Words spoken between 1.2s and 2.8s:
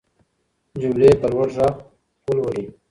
په لوړ غږ ولولئ.